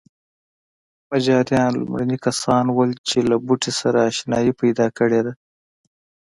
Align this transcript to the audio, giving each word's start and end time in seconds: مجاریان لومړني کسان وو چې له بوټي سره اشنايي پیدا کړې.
مجاریان 1.09 1.71
لومړني 1.79 2.17
کسان 2.25 2.65
وو 2.75 2.83
چې 3.07 3.17
له 3.29 3.35
بوټي 3.45 3.71
سره 3.81 3.99
اشنايي 4.11 4.53
پیدا 4.61 4.87
کړې. 4.97 5.21